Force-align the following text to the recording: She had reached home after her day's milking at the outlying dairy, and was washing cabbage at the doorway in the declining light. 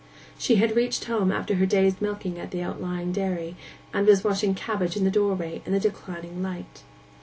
She 0.35 0.55
had 0.55 0.75
reached 0.75 1.05
home 1.05 1.31
after 1.31 1.53
her 1.57 1.67
day's 1.67 2.01
milking 2.01 2.39
at 2.39 2.49
the 2.49 2.63
outlying 2.63 3.11
dairy, 3.11 3.55
and 3.93 4.07
was 4.07 4.23
washing 4.23 4.55
cabbage 4.55 4.97
at 4.97 5.03
the 5.03 5.11
doorway 5.11 5.61
in 5.63 5.73
the 5.73 5.79
declining 5.79 6.41
light. 6.41 6.81